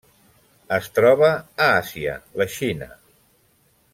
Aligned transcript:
Es 0.77 0.87
troba 0.99 1.29
a 1.35 1.67
Àsia: 1.81 2.17
la 2.41 2.49
Xina. 2.57 2.87